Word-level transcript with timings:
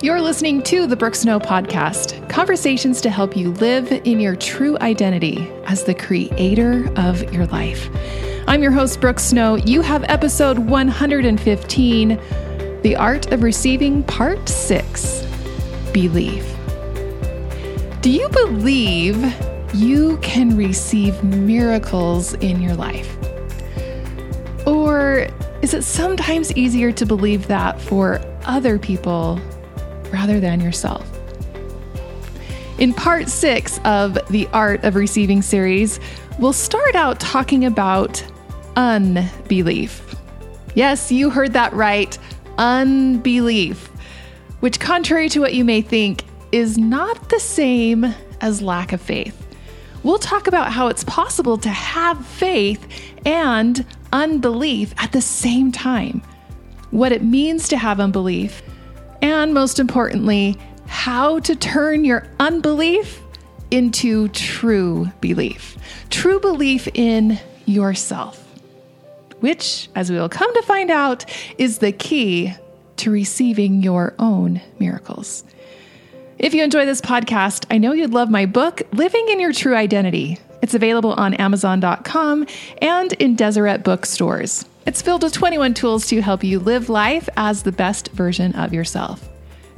You're 0.00 0.20
listening 0.20 0.62
to 0.62 0.86
the 0.86 0.94
Brooke 0.94 1.16
Snow 1.16 1.40
Podcast 1.40 2.30
conversations 2.30 3.00
to 3.00 3.10
help 3.10 3.36
you 3.36 3.50
live 3.54 3.90
in 3.90 4.20
your 4.20 4.36
true 4.36 4.78
identity 4.80 5.50
as 5.64 5.82
the 5.82 5.94
creator 5.94 6.88
of 6.94 7.32
your 7.34 7.46
life. 7.46 7.90
I'm 8.46 8.62
your 8.62 8.70
host, 8.70 9.00
Brooke 9.00 9.18
Snow. 9.18 9.56
You 9.56 9.80
have 9.82 10.04
episode 10.04 10.56
115 10.56 12.08
The 12.82 12.94
Art 12.94 13.32
of 13.32 13.42
Receiving, 13.42 14.04
Part 14.04 14.48
6 14.48 15.26
Believe. 15.92 16.46
Do 18.00 18.12
you 18.12 18.28
believe 18.28 19.16
you 19.74 20.16
can 20.18 20.56
receive 20.56 21.24
miracles 21.24 22.34
in 22.34 22.62
your 22.62 22.76
life? 22.76 23.16
Or 24.64 25.26
is 25.60 25.74
it 25.74 25.82
sometimes 25.82 26.52
easier 26.52 26.92
to 26.92 27.04
believe 27.04 27.48
that 27.48 27.80
for 27.80 28.20
other 28.44 28.78
people 28.78 29.40
rather 30.12 30.40
than 30.40 30.60
yourself? 30.60 31.08
In 32.78 32.94
part 32.94 33.28
six 33.28 33.80
of 33.84 34.18
the 34.30 34.46
Art 34.52 34.84
of 34.84 34.94
Receiving 34.94 35.42
series, 35.42 35.98
we'll 36.38 36.52
start 36.52 36.94
out 36.94 37.18
talking 37.18 37.64
about 37.64 38.24
unbelief. 38.76 40.14
Yes, 40.74 41.10
you 41.10 41.30
heard 41.30 41.54
that 41.54 41.72
right 41.72 42.16
unbelief, 42.56 43.88
which, 44.60 44.78
contrary 44.78 45.28
to 45.30 45.40
what 45.40 45.54
you 45.54 45.64
may 45.64 45.80
think, 45.80 46.24
is 46.52 46.78
not 46.78 47.30
the 47.30 47.40
same 47.40 48.14
as 48.40 48.62
lack 48.62 48.92
of 48.92 49.00
faith. 49.00 49.46
We'll 50.04 50.18
talk 50.18 50.46
about 50.46 50.72
how 50.72 50.86
it's 50.86 51.04
possible 51.04 51.58
to 51.58 51.68
have 51.68 52.24
faith 52.24 52.86
and 53.26 53.84
unbelief 54.12 54.94
at 54.98 55.10
the 55.10 55.20
same 55.20 55.72
time, 55.72 56.22
what 56.90 57.10
it 57.10 57.24
means 57.24 57.68
to 57.68 57.76
have 57.76 57.98
unbelief, 57.98 58.62
and 59.22 59.54
most 59.54 59.78
importantly, 59.78 60.56
how 60.86 61.38
to 61.40 61.54
turn 61.54 62.04
your 62.04 62.26
unbelief 62.40 63.22
into 63.70 64.28
true 64.28 65.10
belief. 65.20 65.76
True 66.10 66.40
belief 66.40 66.88
in 66.94 67.38
yourself, 67.66 68.42
which, 69.40 69.88
as 69.94 70.10
we 70.10 70.16
will 70.16 70.28
come 70.28 70.52
to 70.54 70.62
find 70.62 70.90
out, 70.90 71.24
is 71.58 71.78
the 71.78 71.92
key 71.92 72.54
to 72.96 73.10
receiving 73.10 73.82
your 73.82 74.14
own 74.18 74.60
miracles. 74.78 75.44
If 76.38 76.54
you 76.54 76.62
enjoy 76.62 76.86
this 76.86 77.00
podcast, 77.00 77.66
I 77.70 77.78
know 77.78 77.92
you'd 77.92 78.14
love 78.14 78.30
my 78.30 78.46
book, 78.46 78.82
Living 78.92 79.28
in 79.28 79.40
Your 79.40 79.52
True 79.52 79.74
Identity. 79.74 80.38
It's 80.62 80.74
available 80.74 81.12
on 81.12 81.34
Amazon.com 81.34 82.46
and 82.80 83.12
in 83.14 83.36
Deseret 83.36 83.84
bookstores. 83.84 84.64
It's 84.88 85.02
filled 85.02 85.22
with 85.22 85.34
21 85.34 85.74
tools 85.74 86.06
to 86.06 86.22
help 86.22 86.42
you 86.42 86.58
live 86.58 86.88
life 86.88 87.28
as 87.36 87.62
the 87.62 87.72
best 87.72 88.08
version 88.12 88.54
of 88.54 88.72
yourself. 88.72 89.28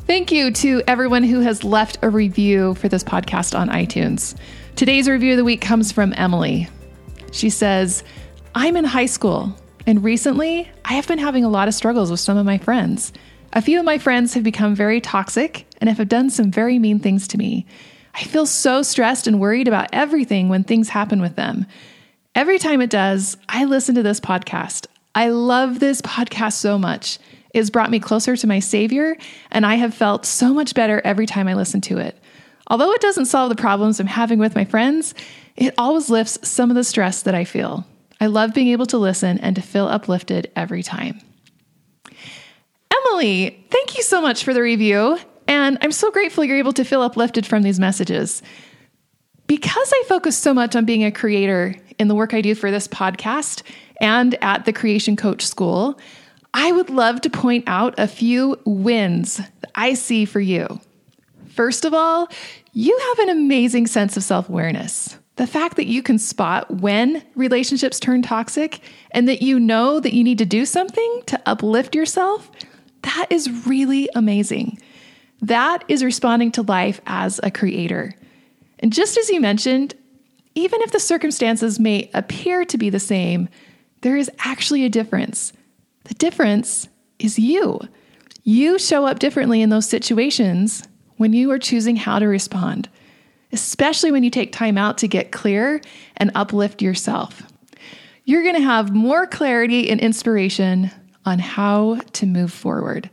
Thank 0.06 0.30
you 0.30 0.52
to 0.52 0.84
everyone 0.86 1.24
who 1.24 1.40
has 1.40 1.64
left 1.64 1.98
a 2.02 2.08
review 2.08 2.76
for 2.76 2.88
this 2.88 3.02
podcast 3.02 3.58
on 3.58 3.70
iTunes. 3.70 4.36
Today's 4.76 5.08
review 5.08 5.32
of 5.32 5.38
the 5.38 5.44
week 5.44 5.60
comes 5.60 5.90
from 5.90 6.14
Emily. 6.16 6.68
She 7.32 7.50
says, 7.50 8.04
I'm 8.54 8.76
in 8.76 8.84
high 8.84 9.06
school, 9.06 9.52
and 9.84 10.04
recently 10.04 10.70
I 10.84 10.92
have 10.92 11.08
been 11.08 11.18
having 11.18 11.44
a 11.44 11.48
lot 11.48 11.66
of 11.66 11.74
struggles 11.74 12.12
with 12.12 12.20
some 12.20 12.36
of 12.36 12.46
my 12.46 12.58
friends. 12.58 13.12
A 13.52 13.62
few 13.62 13.80
of 13.80 13.84
my 13.84 13.98
friends 13.98 14.34
have 14.34 14.44
become 14.44 14.76
very 14.76 15.00
toxic 15.00 15.66
and 15.80 15.90
have 15.90 16.08
done 16.08 16.30
some 16.30 16.52
very 16.52 16.78
mean 16.78 17.00
things 17.00 17.26
to 17.26 17.36
me. 17.36 17.66
I 18.14 18.22
feel 18.22 18.46
so 18.46 18.84
stressed 18.84 19.26
and 19.26 19.40
worried 19.40 19.66
about 19.66 19.88
everything 19.92 20.48
when 20.48 20.62
things 20.62 20.88
happen 20.88 21.20
with 21.20 21.34
them. 21.34 21.66
Every 22.36 22.60
time 22.60 22.80
it 22.80 22.90
does, 22.90 23.36
I 23.48 23.64
listen 23.64 23.96
to 23.96 24.04
this 24.04 24.20
podcast. 24.20 24.86
I 25.14 25.30
love 25.30 25.80
this 25.80 26.00
podcast 26.02 26.54
so 26.54 26.78
much. 26.78 27.18
It's 27.52 27.70
brought 27.70 27.90
me 27.90 27.98
closer 27.98 28.36
to 28.36 28.46
my 28.46 28.60
Savior, 28.60 29.16
and 29.50 29.66
I 29.66 29.74
have 29.74 29.92
felt 29.92 30.24
so 30.24 30.54
much 30.54 30.74
better 30.74 31.00
every 31.04 31.26
time 31.26 31.48
I 31.48 31.54
listen 31.54 31.80
to 31.82 31.98
it. 31.98 32.16
Although 32.68 32.92
it 32.92 33.00
doesn't 33.00 33.26
solve 33.26 33.48
the 33.48 33.56
problems 33.56 33.98
I'm 33.98 34.06
having 34.06 34.38
with 34.38 34.54
my 34.54 34.64
friends, 34.64 35.14
it 35.56 35.74
always 35.76 36.10
lifts 36.10 36.48
some 36.48 36.70
of 36.70 36.76
the 36.76 36.84
stress 36.84 37.22
that 37.22 37.34
I 37.34 37.44
feel. 37.44 37.84
I 38.20 38.26
love 38.26 38.54
being 38.54 38.68
able 38.68 38.86
to 38.86 38.98
listen 38.98 39.38
and 39.38 39.56
to 39.56 39.62
feel 39.62 39.88
uplifted 39.88 40.52
every 40.54 40.82
time. 40.82 41.20
Emily, 42.92 43.66
thank 43.70 43.96
you 43.96 44.04
so 44.04 44.20
much 44.20 44.44
for 44.44 44.54
the 44.54 44.62
review. 44.62 45.18
And 45.48 45.78
I'm 45.80 45.90
so 45.90 46.12
grateful 46.12 46.44
you're 46.44 46.58
able 46.58 46.72
to 46.74 46.84
feel 46.84 47.02
uplifted 47.02 47.44
from 47.44 47.62
these 47.62 47.80
messages. 47.80 48.42
Because 49.50 49.92
I 49.92 50.04
focus 50.06 50.38
so 50.38 50.54
much 50.54 50.76
on 50.76 50.84
being 50.84 51.04
a 51.04 51.10
creator 51.10 51.74
in 51.98 52.06
the 52.06 52.14
work 52.14 52.34
I 52.34 52.40
do 52.40 52.54
for 52.54 52.70
this 52.70 52.86
podcast 52.86 53.62
and 54.00 54.36
at 54.44 54.64
the 54.64 54.72
Creation 54.72 55.16
Coach 55.16 55.44
School, 55.44 55.98
I 56.54 56.70
would 56.70 56.88
love 56.88 57.20
to 57.22 57.30
point 57.30 57.64
out 57.66 57.98
a 57.98 58.06
few 58.06 58.60
wins 58.64 59.38
that 59.38 59.72
I 59.74 59.94
see 59.94 60.24
for 60.24 60.38
you. 60.38 60.80
First 61.48 61.84
of 61.84 61.92
all, 61.92 62.28
you 62.74 62.96
have 62.96 63.18
an 63.18 63.30
amazing 63.30 63.88
sense 63.88 64.16
of 64.16 64.22
self 64.22 64.48
awareness. 64.48 65.18
The 65.34 65.48
fact 65.48 65.74
that 65.78 65.86
you 65.86 66.00
can 66.00 66.20
spot 66.20 66.70
when 66.70 67.20
relationships 67.34 67.98
turn 67.98 68.22
toxic 68.22 68.78
and 69.10 69.28
that 69.28 69.42
you 69.42 69.58
know 69.58 69.98
that 69.98 70.14
you 70.14 70.22
need 70.22 70.38
to 70.38 70.46
do 70.46 70.64
something 70.64 71.22
to 71.26 71.42
uplift 71.44 71.96
yourself 71.96 72.48
that 73.02 73.26
is 73.30 73.66
really 73.66 74.08
amazing. 74.14 74.78
That 75.42 75.82
is 75.88 76.04
responding 76.04 76.52
to 76.52 76.62
life 76.62 77.00
as 77.04 77.40
a 77.42 77.50
creator. 77.50 78.14
And 78.80 78.92
just 78.92 79.16
as 79.16 79.30
you 79.30 79.40
mentioned, 79.40 79.94
even 80.54 80.82
if 80.82 80.90
the 80.90 81.00
circumstances 81.00 81.78
may 81.78 82.10
appear 82.12 82.64
to 82.64 82.78
be 82.78 82.90
the 82.90 82.98
same, 82.98 83.48
there 84.00 84.16
is 84.16 84.30
actually 84.40 84.84
a 84.84 84.88
difference. 84.88 85.52
The 86.04 86.14
difference 86.14 86.88
is 87.18 87.38
you. 87.38 87.80
You 88.42 88.78
show 88.78 89.06
up 89.06 89.18
differently 89.18 89.62
in 89.62 89.70
those 89.70 89.88
situations 89.88 90.88
when 91.18 91.32
you 91.34 91.50
are 91.50 91.58
choosing 91.58 91.96
how 91.96 92.18
to 92.18 92.26
respond, 92.26 92.88
especially 93.52 94.10
when 94.10 94.24
you 94.24 94.30
take 94.30 94.52
time 94.52 94.78
out 94.78 94.98
to 94.98 95.08
get 95.08 95.30
clear 95.30 95.82
and 96.16 96.32
uplift 96.34 96.80
yourself. 96.80 97.42
You're 98.24 98.42
going 98.42 98.56
to 98.56 98.62
have 98.62 98.94
more 98.94 99.26
clarity 99.26 99.90
and 99.90 100.00
inspiration 100.00 100.90
on 101.26 101.38
how 101.38 101.96
to 102.14 102.26
move 102.26 102.52
forward. 102.52 103.10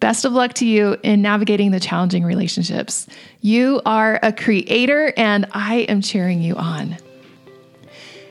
Best 0.00 0.24
of 0.24 0.32
luck 0.32 0.54
to 0.54 0.66
you 0.66 0.96
in 1.02 1.22
navigating 1.22 1.70
the 1.70 1.80
challenging 1.80 2.24
relationships. 2.24 3.06
You 3.40 3.80
are 3.86 4.18
a 4.22 4.32
creator, 4.32 5.12
and 5.16 5.46
I 5.52 5.86
am 5.88 6.00
cheering 6.00 6.42
you 6.42 6.56
on. 6.56 6.96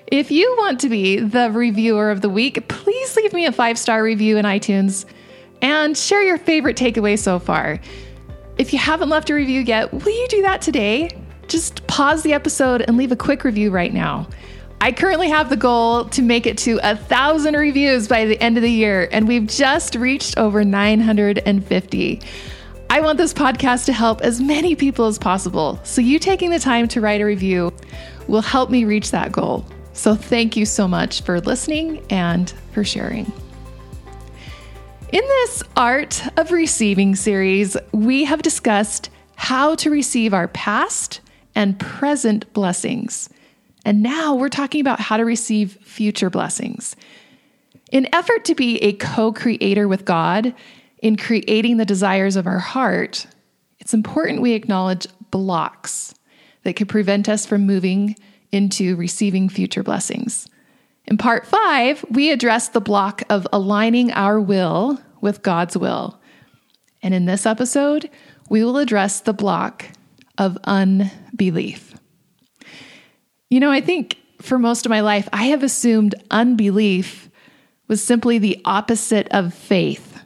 If 0.07 0.29
you 0.29 0.53
want 0.59 0.79
to 0.81 0.89
be 0.89 1.19
the 1.19 1.49
reviewer 1.51 2.11
of 2.11 2.21
the 2.21 2.29
week, 2.29 2.67
please 2.67 3.15
leave 3.15 3.33
me 3.33 3.45
a 3.47 3.51
five 3.51 3.79
star 3.79 4.03
review 4.03 4.37
in 4.37 4.45
iTunes 4.45 5.05
and 5.61 5.97
share 5.97 6.21
your 6.21 6.37
favorite 6.37 6.77
takeaway 6.77 7.17
so 7.17 7.39
far. 7.39 7.79
If 8.57 8.73
you 8.73 8.77
haven't 8.77 9.09
left 9.09 9.31
a 9.31 9.33
review 9.33 9.61
yet, 9.61 9.91
will 9.91 10.11
you 10.11 10.27
do 10.27 10.41
that 10.43 10.61
today? 10.61 11.09
Just 11.47 11.87
pause 11.87 12.21
the 12.21 12.33
episode 12.33 12.81
and 12.81 12.97
leave 12.97 13.11
a 13.11 13.15
quick 13.15 13.43
review 13.43 13.71
right 13.71 13.93
now. 13.93 14.27
I 14.83 14.91
currently 14.91 15.29
have 15.29 15.49
the 15.49 15.55
goal 15.55 16.03
to 16.09 16.21
make 16.21 16.45
it 16.45 16.57
to 16.57 16.77
a 16.83 16.97
thousand 16.97 17.55
reviews 17.55 18.09
by 18.09 18.25
the 18.25 18.37
end 18.43 18.57
of 18.57 18.63
the 18.63 18.69
year, 18.69 19.07
and 19.13 19.29
we've 19.29 19.47
just 19.47 19.95
reached 19.95 20.37
over 20.37 20.65
950. 20.65 22.21
I 22.89 22.99
want 22.99 23.17
this 23.17 23.33
podcast 23.33 23.85
to 23.85 23.93
help 23.93 24.19
as 24.19 24.41
many 24.41 24.75
people 24.75 25.05
as 25.05 25.17
possible, 25.17 25.79
so 25.83 26.01
you 26.01 26.19
taking 26.19 26.49
the 26.49 26.59
time 26.59 26.89
to 26.89 26.99
write 26.99 27.21
a 27.21 27.25
review 27.25 27.71
will 28.27 28.41
help 28.41 28.69
me 28.69 28.83
reach 28.83 29.11
that 29.11 29.31
goal. 29.31 29.65
So, 29.93 30.15
thank 30.15 30.57
you 30.57 30.65
so 30.65 30.85
much 30.85 31.21
for 31.21 31.39
listening 31.39 32.05
and 32.09 32.53
for 32.73 32.83
sharing. 32.83 33.31
In 35.13 35.21
this 35.21 35.63
Art 35.77 36.21
of 36.35 36.51
Receiving 36.51 37.15
series, 37.15 37.77
we 37.93 38.25
have 38.25 38.41
discussed 38.41 39.09
how 39.37 39.75
to 39.75 39.89
receive 39.89 40.33
our 40.33 40.49
past 40.49 41.21
and 41.55 41.79
present 41.79 42.51
blessings. 42.51 43.29
And 43.85 44.01
now 44.01 44.35
we're 44.35 44.49
talking 44.49 44.81
about 44.81 44.99
how 44.99 45.17
to 45.17 45.25
receive 45.25 45.77
future 45.83 46.29
blessings. 46.29 46.95
In 47.91 48.07
effort 48.13 48.45
to 48.45 48.55
be 48.55 48.77
a 48.77 48.93
co-creator 48.93 49.87
with 49.87 50.05
God 50.05 50.55
in 51.01 51.15
creating 51.17 51.77
the 51.77 51.85
desires 51.85 52.35
of 52.35 52.47
our 52.47 52.59
heart, 52.59 53.27
it's 53.79 53.93
important 53.93 54.41
we 54.41 54.53
acknowledge 54.53 55.07
blocks 55.31 56.15
that 56.63 56.75
could 56.75 56.87
prevent 56.87 57.27
us 57.27 57.45
from 57.45 57.65
moving 57.65 58.15
into 58.51 58.95
receiving 58.95 59.49
future 59.49 59.83
blessings. 59.83 60.47
In 61.05 61.17
part 61.17 61.45
five, 61.45 62.05
we 62.09 62.31
address 62.31 62.69
the 62.69 62.79
block 62.79 63.23
of 63.29 63.45
aligning 63.51 64.11
our 64.13 64.39
will 64.39 65.01
with 65.19 65.43
God's 65.43 65.75
will. 65.75 66.19
And 67.01 67.13
in 67.13 67.25
this 67.25 67.45
episode, 67.45 68.09
we 68.49 68.63
will 68.63 68.77
address 68.77 69.19
the 69.19 69.33
block 69.33 69.85
of 70.37 70.57
unbelief. 70.63 71.92
You 73.53 73.59
know, 73.59 73.69
I 73.69 73.81
think 73.81 74.17
for 74.41 74.57
most 74.57 74.83
of 74.83 74.89
my 74.89 75.01
life, 75.01 75.29
I 75.31 75.43
have 75.49 75.61
assumed 75.61 76.15
unbelief 76.31 77.29
was 77.87 78.03
simply 78.03 78.39
the 78.39 78.59
opposite 78.65 79.27
of 79.29 79.53
faith. 79.53 80.19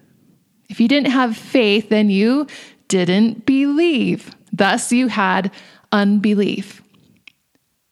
If 0.70 0.80
you 0.80 0.88
didn't 0.88 1.12
have 1.12 1.36
faith, 1.36 1.90
then 1.90 2.10
you 2.10 2.48
didn't 2.88 3.46
believe. 3.46 4.34
Thus, 4.54 4.94
you 4.94 5.10
had 5.10 5.52
unbelief. 5.92 6.82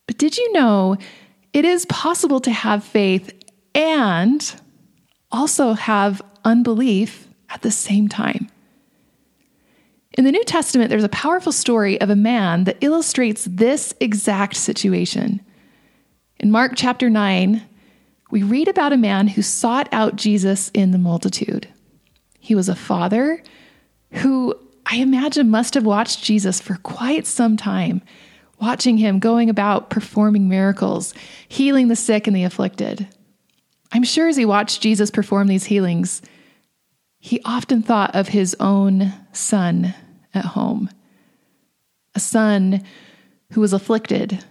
But 0.08 0.18
did 0.18 0.38
you 0.38 0.54
know 0.54 0.96
it 1.52 1.66
is 1.66 1.86
possible 1.88 2.40
to 2.40 2.52
have 2.52 2.86
faith 2.86 3.34
and 3.74 4.56
also 5.34 5.74
have 5.74 6.22
unbelief 6.46 7.28
at 7.50 7.62
the 7.62 7.72
same 7.72 8.08
time? 8.08 8.48
In 10.17 10.23
the 10.23 10.31
New 10.31 10.45
Testament, 10.45 10.89
there's 10.89 11.03
a 11.03 11.09
powerful 11.09 11.51
story 11.51 12.00
of 12.00 12.09
a 12.09 12.15
man 12.15 12.63
that 12.63 12.77
illustrates 12.79 13.45
this 13.51 13.94
exact 14.00 14.56
situation. 14.56 15.41
In 16.39 16.51
Mark 16.51 16.71
chapter 16.75 17.09
9, 17.09 17.62
we 18.31 18.41
read 18.41 18.69
about 18.69 18.94
a 18.94 18.97
man 18.97 19.27
who 19.27 19.41
sought 19.41 19.89
out 19.91 20.15
Jesus 20.15 20.71
in 20.73 20.91
the 20.91 20.97
multitude. 20.97 21.67
He 22.39 22.56
was 22.56 22.69
a 22.69 22.75
father 22.75 23.44
who 24.12 24.56
I 24.85 24.97
imagine 24.97 25.50
must 25.50 25.73
have 25.73 25.85
watched 25.85 26.23
Jesus 26.23 26.62
for 26.62 26.75
quite 26.75 27.27
some 27.27 27.57
time, 27.57 28.01
watching 28.62 28.97
him 28.97 29.19
going 29.19 29.50
about 29.50 29.89
performing 29.89 30.47
miracles, 30.47 31.13
healing 31.50 31.89
the 31.89 31.95
sick 31.97 32.25
and 32.25 32.35
the 32.35 32.45
afflicted. 32.45 33.06
I'm 33.91 34.03
sure 34.03 34.29
as 34.29 34.38
he 34.38 34.45
watched 34.45 34.81
Jesus 34.81 35.12
perform 35.12 35.47
these 35.47 35.65
healings, 35.65 36.21
he 37.19 37.41
often 37.44 37.81
thought 37.81 38.15
of 38.15 38.29
his 38.29 38.56
own 38.62 39.12
son 39.33 39.94
at 40.36 40.46
home, 40.46 40.90
a 42.14 42.20
son 42.20 42.84
who 43.52 43.62
was 43.62 43.74
afflicted, 43.74 44.44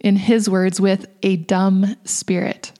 in 0.00 0.16
his 0.16 0.48
words, 0.48 0.80
with 0.80 1.06
a 1.22 1.36
dumb 1.36 1.96
spirit. 2.04 2.72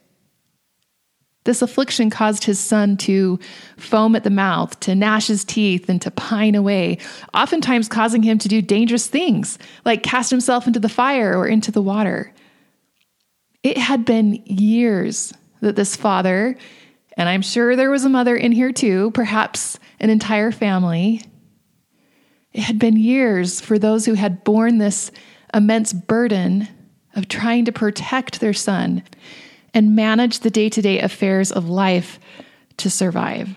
This 1.45 1.62
affliction 1.62 2.11
caused 2.11 2.45
his 2.45 2.59
son 2.59 2.99
to 2.99 3.39
foam 3.79 4.15
at 4.15 4.23
the 4.23 4.31
mouth, 4.31 4.79
to 4.81 4.95
gnash 4.95 5.29
his 5.29 5.45
teeth, 5.45 5.89
and 5.89 6.00
to 6.03 6.11
pine 6.11 6.55
away, 6.55 6.99
oftentimes 7.33 7.89
causing 7.89 8.23
him 8.23 8.39
to 8.39 8.49
do 8.49 8.61
dangerous 8.61 9.06
things, 9.06 9.59
like 9.85 10.03
cast 10.03 10.31
himself 10.31 10.67
into 10.67 10.79
the 10.79 10.91
fire 10.91 11.37
or 11.37 11.47
into 11.47 11.73
the 11.73 11.81
water. 11.81 12.35
It 13.62 13.79
had 13.79 14.05
been 14.05 14.35
years 14.45 15.33
that 15.61 15.75
this 15.75 15.97
father, 15.97 16.56
and 17.17 17.29
I'm 17.29 17.43
sure 17.43 17.75
there 17.75 17.91
was 17.91 18.05
a 18.05 18.11
mother 18.11 18.37
in 18.37 18.53
here 18.53 18.71
too, 18.71 19.11
perhaps 19.12 19.79
an 20.00 20.11
entire 20.11 20.53
family, 20.53 21.23
it 22.58 22.64
had 22.64 22.81
been 22.81 22.96
years 22.96 23.60
for 23.60 23.78
those 23.78 24.05
who 24.05 24.14
had 24.14 24.43
borne 24.43 24.78
this 24.78 25.12
immense 25.55 25.93
burden 25.93 26.66
of 27.14 27.28
trying 27.28 27.64
to 27.64 27.70
protect 27.70 28.40
their 28.40 28.52
son 28.52 29.05
and 29.72 29.94
manage 29.94 30.40
the 30.40 30.50
day 30.50 30.69
to 30.69 30.82
day 30.82 30.99
affairs 30.99 31.52
of 31.52 31.69
life 31.69 32.19
to 32.78 32.90
survive. 32.90 33.49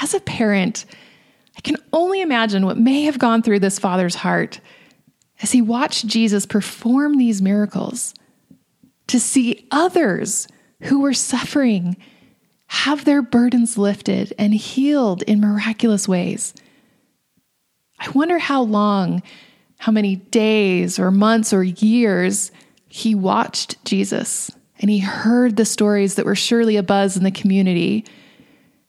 As 0.00 0.14
a 0.14 0.20
parent, 0.20 0.84
I 1.56 1.62
can 1.62 1.78
only 1.92 2.20
imagine 2.20 2.64
what 2.64 2.78
may 2.78 3.02
have 3.02 3.18
gone 3.18 3.42
through 3.42 3.58
this 3.58 3.80
father's 3.80 4.14
heart 4.14 4.60
as 5.42 5.50
he 5.50 5.60
watched 5.60 6.06
Jesus 6.06 6.46
perform 6.46 7.16
these 7.16 7.42
miracles, 7.42 8.14
to 9.08 9.18
see 9.18 9.66
others 9.72 10.46
who 10.82 11.00
were 11.00 11.12
suffering 11.12 11.96
have 12.68 13.04
their 13.04 13.20
burdens 13.20 13.76
lifted 13.76 14.32
and 14.38 14.54
healed 14.54 15.22
in 15.22 15.40
miraculous 15.40 16.06
ways. 16.06 16.54
I 18.00 18.08
wonder 18.10 18.38
how 18.38 18.62
long, 18.62 19.22
how 19.78 19.92
many 19.92 20.16
days 20.16 20.98
or 20.98 21.10
months 21.10 21.52
or 21.52 21.62
years 21.62 22.50
he 22.88 23.14
watched 23.14 23.82
Jesus 23.84 24.50
and 24.80 24.90
he 24.90 24.98
heard 24.98 25.56
the 25.56 25.66
stories 25.66 26.14
that 26.14 26.24
were 26.24 26.34
surely 26.34 26.74
abuzz 26.74 27.16
in 27.16 27.22
the 27.22 27.30
community 27.30 28.06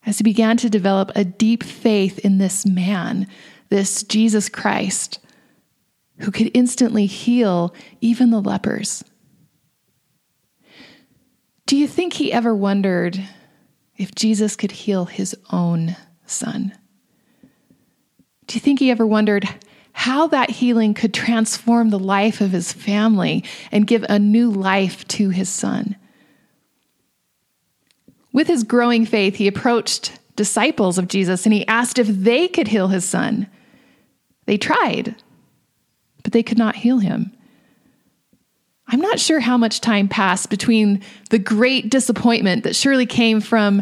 as 0.05 0.17
he 0.17 0.23
began 0.23 0.55
to 0.57 0.69
develop 0.69 1.11
a 1.13 1.25
deep 1.25 1.61
faith 1.63 2.19
in 2.19 2.37
this 2.37 2.65
man, 2.65 3.27
this 3.69 4.01
Jesus 4.03 4.47
Christ, 4.47 5.19
who 6.19 6.31
could 6.31 6.49
instantly 6.53 7.05
heal 7.05 7.75
even 7.99 8.31
the 8.31 8.41
lepers. 8.41 9.03
Do 11.65 11.75
you 11.75 11.87
think 11.87 12.13
he 12.13 12.31
ever 12.31 12.55
wondered 12.55 13.21
if 13.97 14.15
Jesus 14.15 14.55
could 14.55 14.71
heal 14.71 15.05
his 15.05 15.35
own 15.51 15.95
son? 16.25 16.73
Do 18.47 18.55
you 18.55 18.59
think 18.59 18.79
he 18.79 18.91
ever 18.91 19.05
wondered 19.05 19.47
how 19.93 20.27
that 20.27 20.49
healing 20.49 20.93
could 20.93 21.13
transform 21.13 21.89
the 21.89 21.99
life 21.99 22.41
of 22.41 22.51
his 22.51 22.73
family 22.73 23.43
and 23.71 23.87
give 23.87 24.05
a 24.07 24.19
new 24.19 24.49
life 24.49 25.07
to 25.09 25.29
his 25.29 25.49
son? 25.49 25.95
With 28.33 28.47
his 28.47 28.63
growing 28.63 29.05
faith, 29.05 29.35
he 29.35 29.47
approached 29.47 30.17
disciples 30.35 30.97
of 30.97 31.07
Jesus 31.07 31.45
and 31.45 31.53
he 31.53 31.67
asked 31.67 31.99
if 31.99 32.07
they 32.07 32.47
could 32.47 32.69
heal 32.69 32.87
his 32.87 33.07
son. 33.07 33.47
They 34.45 34.57
tried, 34.57 35.15
but 36.23 36.33
they 36.33 36.43
could 36.43 36.57
not 36.57 36.77
heal 36.77 36.99
him. 36.99 37.31
I'm 38.87 39.01
not 39.01 39.19
sure 39.19 39.39
how 39.39 39.57
much 39.57 39.81
time 39.81 40.07
passed 40.07 40.49
between 40.49 41.01
the 41.29 41.39
great 41.39 41.89
disappointment 41.89 42.63
that 42.63 42.75
surely 42.75 43.05
came 43.05 43.39
from 43.39 43.81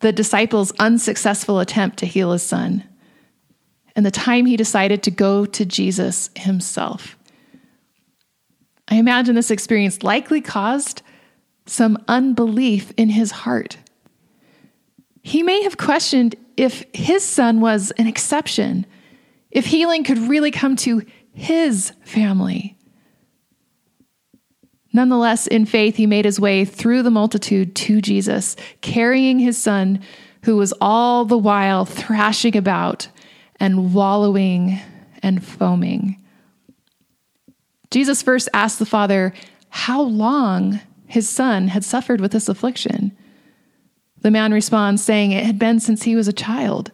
the 0.00 0.12
disciples' 0.12 0.72
unsuccessful 0.78 1.60
attempt 1.60 1.98
to 1.98 2.06
heal 2.06 2.32
his 2.32 2.42
son 2.42 2.87
and 3.98 4.06
the 4.06 4.12
time 4.12 4.46
he 4.46 4.56
decided 4.56 5.02
to 5.02 5.10
go 5.10 5.44
to 5.44 5.64
Jesus 5.64 6.30
himself. 6.36 7.18
I 8.86 8.94
imagine 8.94 9.34
this 9.34 9.50
experience 9.50 10.04
likely 10.04 10.40
caused 10.40 11.02
some 11.66 11.98
unbelief 12.06 12.92
in 12.96 13.08
his 13.08 13.32
heart. 13.32 13.76
He 15.24 15.42
may 15.42 15.64
have 15.64 15.78
questioned 15.78 16.36
if 16.56 16.84
his 16.92 17.24
son 17.24 17.60
was 17.60 17.90
an 17.98 18.06
exception, 18.06 18.86
if 19.50 19.66
healing 19.66 20.04
could 20.04 20.18
really 20.18 20.52
come 20.52 20.76
to 20.76 21.02
his 21.32 21.92
family. 22.04 22.78
Nonetheless, 24.92 25.48
in 25.48 25.66
faith, 25.66 25.96
he 25.96 26.06
made 26.06 26.24
his 26.24 26.38
way 26.38 26.64
through 26.64 27.02
the 27.02 27.10
multitude 27.10 27.74
to 27.74 28.00
Jesus, 28.00 28.54
carrying 28.80 29.40
his 29.40 29.58
son, 29.58 29.98
who 30.44 30.56
was 30.56 30.72
all 30.80 31.24
the 31.24 31.36
while 31.36 31.84
thrashing 31.84 32.56
about 32.56 33.08
and 33.60 33.92
wallowing 33.94 34.80
and 35.22 35.44
foaming. 35.44 36.22
Jesus 37.90 38.22
first 38.22 38.48
asked 38.52 38.78
the 38.78 38.86
Father 38.86 39.32
how 39.70 40.02
long 40.02 40.80
his 41.06 41.28
son 41.28 41.68
had 41.68 41.84
suffered 41.84 42.20
with 42.20 42.32
this 42.32 42.48
affliction. 42.48 43.16
The 44.20 44.30
man 44.30 44.52
responds, 44.52 45.02
saying 45.02 45.32
it 45.32 45.44
had 45.44 45.58
been 45.58 45.80
since 45.80 46.02
he 46.02 46.14
was 46.14 46.28
a 46.28 46.32
child. 46.32 46.90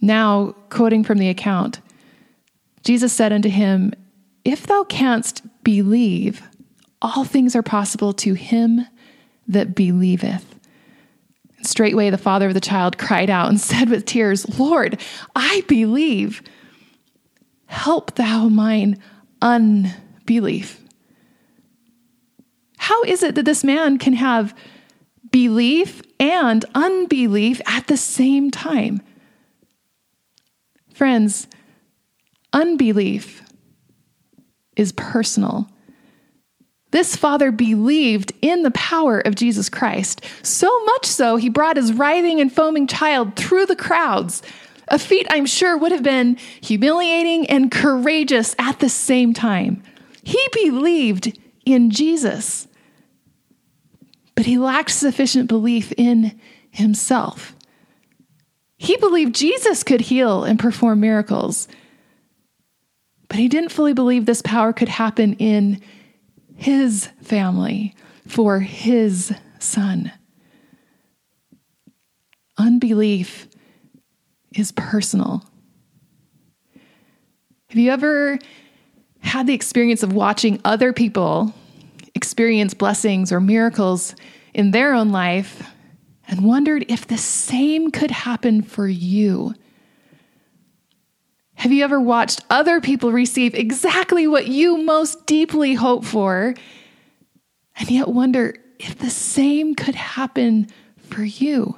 Now, 0.00 0.54
quoting 0.70 1.04
from 1.04 1.18
the 1.18 1.28
account, 1.28 1.80
Jesus 2.84 3.12
said 3.12 3.32
unto 3.32 3.48
him, 3.48 3.92
If 4.44 4.66
thou 4.66 4.84
canst 4.84 5.42
believe, 5.62 6.42
all 7.02 7.24
things 7.24 7.56
are 7.56 7.62
possible 7.62 8.12
to 8.14 8.34
him 8.34 8.86
that 9.48 9.74
believeth. 9.74 10.49
Straightway, 11.62 12.10
the 12.10 12.18
father 12.18 12.48
of 12.48 12.54
the 12.54 12.60
child 12.60 12.98
cried 12.98 13.30
out 13.30 13.48
and 13.48 13.60
said 13.60 13.88
with 13.88 14.04
tears, 14.04 14.58
Lord, 14.58 15.00
I 15.34 15.62
believe. 15.68 16.42
Help 17.66 18.16
thou 18.16 18.48
mine 18.48 19.00
unbelief. 19.40 20.80
How 22.78 23.02
is 23.04 23.22
it 23.22 23.34
that 23.36 23.44
this 23.44 23.62
man 23.62 23.98
can 23.98 24.14
have 24.14 24.54
belief 25.30 26.02
and 26.18 26.64
unbelief 26.74 27.60
at 27.66 27.86
the 27.86 27.96
same 27.96 28.50
time? 28.50 29.02
Friends, 30.92 31.46
unbelief 32.52 33.42
is 34.76 34.92
personal. 34.92 35.68
This 36.90 37.14
father 37.14 37.52
believed 37.52 38.32
in 38.42 38.62
the 38.62 38.72
power 38.72 39.20
of 39.20 39.36
Jesus 39.36 39.68
Christ, 39.68 40.24
so 40.42 40.84
much 40.84 41.06
so 41.06 41.36
he 41.36 41.48
brought 41.48 41.76
his 41.76 41.92
writhing 41.92 42.40
and 42.40 42.52
foaming 42.52 42.86
child 42.86 43.36
through 43.36 43.66
the 43.66 43.76
crowds, 43.76 44.42
a 44.88 44.98
feat 44.98 45.26
I'm 45.30 45.46
sure 45.46 45.78
would 45.78 45.92
have 45.92 46.02
been 46.02 46.36
humiliating 46.60 47.46
and 47.46 47.70
courageous 47.70 48.56
at 48.58 48.80
the 48.80 48.88
same 48.88 49.32
time. 49.32 49.82
He 50.24 50.44
believed 50.52 51.38
in 51.64 51.90
Jesus, 51.90 52.66
but 54.34 54.46
he 54.46 54.58
lacked 54.58 54.90
sufficient 54.90 55.48
belief 55.48 55.92
in 55.96 56.40
himself. 56.70 57.54
He 58.78 58.96
believed 58.96 59.34
Jesus 59.34 59.84
could 59.84 60.00
heal 60.00 60.42
and 60.42 60.58
perform 60.58 61.00
miracles, 61.00 61.68
but 63.28 63.38
he 63.38 63.46
didn't 63.46 63.70
fully 63.70 63.92
believe 63.92 64.26
this 64.26 64.42
power 64.42 64.72
could 64.72 64.88
happen 64.88 65.34
in 65.34 65.80
his 66.60 67.08
family, 67.22 67.94
for 68.28 68.60
his 68.60 69.32
son. 69.58 70.12
Unbelief 72.58 73.48
is 74.54 74.70
personal. 74.72 75.42
Have 77.70 77.78
you 77.78 77.90
ever 77.90 78.38
had 79.20 79.46
the 79.46 79.54
experience 79.54 80.02
of 80.02 80.12
watching 80.12 80.60
other 80.62 80.92
people 80.92 81.54
experience 82.14 82.74
blessings 82.74 83.32
or 83.32 83.40
miracles 83.40 84.14
in 84.52 84.70
their 84.70 84.92
own 84.92 85.12
life 85.12 85.66
and 86.28 86.44
wondered 86.44 86.84
if 86.88 87.06
the 87.06 87.16
same 87.16 87.90
could 87.90 88.10
happen 88.10 88.60
for 88.60 88.86
you? 88.86 89.54
Have 91.60 91.72
you 91.72 91.84
ever 91.84 92.00
watched 92.00 92.40
other 92.48 92.80
people 92.80 93.12
receive 93.12 93.54
exactly 93.54 94.26
what 94.26 94.46
you 94.46 94.78
most 94.78 95.26
deeply 95.26 95.74
hope 95.74 96.06
for 96.06 96.54
and 97.76 97.90
yet 97.90 98.08
wonder 98.08 98.54
if 98.78 98.96
the 98.96 99.10
same 99.10 99.74
could 99.74 99.94
happen 99.94 100.68
for 100.96 101.22
you? 101.22 101.76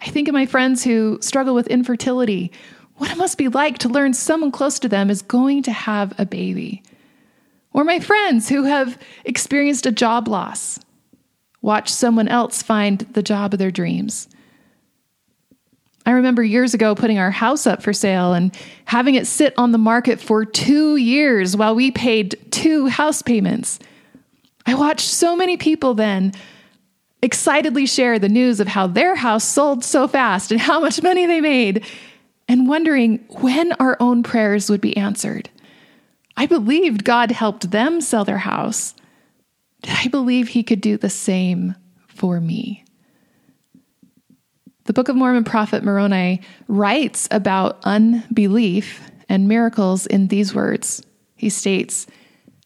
I 0.00 0.06
think 0.06 0.26
of 0.26 0.34
my 0.34 0.46
friends 0.46 0.82
who 0.82 1.18
struggle 1.20 1.54
with 1.54 1.68
infertility, 1.68 2.50
what 2.96 3.12
it 3.12 3.16
must 3.16 3.38
be 3.38 3.46
like 3.46 3.78
to 3.78 3.88
learn 3.88 4.14
someone 4.14 4.50
close 4.50 4.80
to 4.80 4.88
them 4.88 5.08
is 5.08 5.22
going 5.22 5.62
to 5.62 5.70
have 5.70 6.18
a 6.18 6.26
baby. 6.26 6.82
Or 7.72 7.84
my 7.84 8.00
friends 8.00 8.48
who 8.48 8.64
have 8.64 8.98
experienced 9.24 9.86
a 9.86 9.92
job 9.92 10.26
loss, 10.26 10.80
watch 11.62 11.88
someone 11.88 12.26
else 12.26 12.64
find 12.64 12.98
the 13.12 13.22
job 13.22 13.52
of 13.52 13.60
their 13.60 13.70
dreams. 13.70 14.28
I 16.08 16.12
remember 16.12 16.42
years 16.42 16.72
ago 16.72 16.94
putting 16.94 17.18
our 17.18 17.30
house 17.30 17.66
up 17.66 17.82
for 17.82 17.92
sale 17.92 18.32
and 18.32 18.56
having 18.86 19.14
it 19.14 19.26
sit 19.26 19.52
on 19.58 19.72
the 19.72 19.78
market 19.78 20.18
for 20.18 20.42
two 20.42 20.96
years 20.96 21.54
while 21.54 21.74
we 21.74 21.90
paid 21.90 22.34
two 22.50 22.86
house 22.86 23.20
payments. 23.20 23.78
I 24.64 24.72
watched 24.72 25.06
so 25.06 25.36
many 25.36 25.58
people 25.58 25.92
then 25.92 26.32
excitedly 27.20 27.84
share 27.84 28.18
the 28.18 28.30
news 28.30 28.58
of 28.58 28.68
how 28.68 28.86
their 28.86 29.16
house 29.16 29.44
sold 29.44 29.84
so 29.84 30.08
fast 30.08 30.50
and 30.50 30.58
how 30.58 30.80
much 30.80 31.02
money 31.02 31.26
they 31.26 31.42
made 31.42 31.84
and 32.48 32.66
wondering 32.66 33.18
when 33.42 33.72
our 33.72 33.98
own 34.00 34.22
prayers 34.22 34.70
would 34.70 34.80
be 34.80 34.96
answered. 34.96 35.50
I 36.38 36.46
believed 36.46 37.04
God 37.04 37.32
helped 37.32 37.70
them 37.70 38.00
sell 38.00 38.24
their 38.24 38.38
house. 38.38 38.94
Did 39.82 39.94
I 39.94 40.08
believe 40.08 40.48
He 40.48 40.62
could 40.62 40.80
do 40.80 40.96
the 40.96 41.10
same 41.10 41.74
for 42.06 42.40
me? 42.40 42.86
The 44.88 44.94
Book 44.94 45.10
of 45.10 45.16
Mormon 45.16 45.44
prophet 45.44 45.84
Moroni 45.84 46.40
writes 46.66 47.28
about 47.30 47.78
unbelief 47.84 49.10
and 49.28 49.46
miracles 49.46 50.06
in 50.06 50.28
these 50.28 50.54
words. 50.54 51.02
He 51.36 51.50
states, 51.50 52.06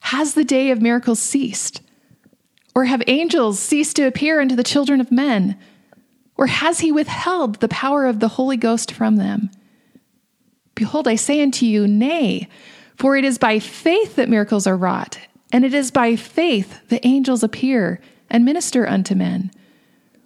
Has 0.03 0.33
the 0.33 0.45
day 0.45 0.71
of 0.71 0.81
miracles 0.81 1.19
ceased? 1.19 1.81
Or 2.73 2.85
have 2.85 3.03
angels 3.07 3.59
ceased 3.59 3.97
to 3.97 4.07
appear 4.07 4.39
unto 4.39 4.55
the 4.55 4.63
children 4.63 5.01
of 5.01 5.11
men? 5.11 5.59
Or 6.37 6.47
has 6.47 6.79
he 6.79 6.93
withheld 6.93 7.55
the 7.55 7.67
power 7.67 8.05
of 8.05 8.21
the 8.21 8.29
Holy 8.29 8.55
Ghost 8.55 8.93
from 8.93 9.17
them? 9.17 9.51
Behold, 10.75 11.09
I 11.09 11.15
say 11.15 11.43
unto 11.43 11.65
you, 11.65 11.89
Nay, 11.89 12.47
for 12.95 13.17
it 13.17 13.25
is 13.25 13.37
by 13.37 13.59
faith 13.59 14.15
that 14.15 14.29
miracles 14.29 14.65
are 14.65 14.77
wrought, 14.77 15.19
and 15.51 15.65
it 15.65 15.73
is 15.73 15.91
by 15.91 16.15
faith 16.15 16.87
the 16.87 17.05
angels 17.05 17.43
appear 17.43 17.99
and 18.29 18.45
minister 18.45 18.87
unto 18.87 19.13
men. 19.13 19.51